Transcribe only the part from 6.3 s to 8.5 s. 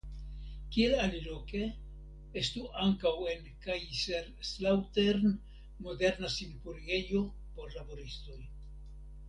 sinpurigejo por laboristoj.